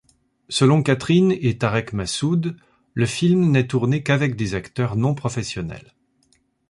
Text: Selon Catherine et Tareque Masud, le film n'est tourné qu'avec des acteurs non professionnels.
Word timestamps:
Selon 0.49 0.81
Catherine 0.81 1.31
et 1.31 1.59
Tareque 1.59 1.93
Masud, 1.93 2.55
le 2.95 3.05
film 3.05 3.51
n'est 3.51 3.67
tourné 3.67 4.01
qu'avec 4.01 4.35
des 4.35 4.55
acteurs 4.55 4.95
non 4.95 5.13
professionnels. 5.13 5.93